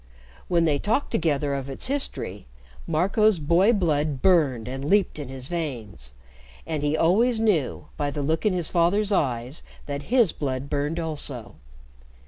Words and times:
When 0.47 0.65
they 0.65 0.79
talked 0.79 1.11
together 1.11 1.53
of 1.53 1.69
its 1.69 1.85
history, 1.85 2.47
Marco's 2.87 3.37
boy 3.37 3.71
blood 3.71 4.23
burned 4.23 4.67
and 4.67 4.83
leaped 4.83 5.19
in 5.19 5.27
his 5.29 5.47
veins, 5.47 6.11
and 6.65 6.81
he 6.81 6.97
always 6.97 7.39
knew, 7.39 7.85
by 7.97 8.09
the 8.09 8.23
look 8.23 8.43
in 8.43 8.51
his 8.51 8.67
father's 8.67 9.11
eyes, 9.11 9.61
that 9.85 10.09
his 10.09 10.31
blood 10.31 10.71
burned 10.71 10.99
also. 10.99 11.53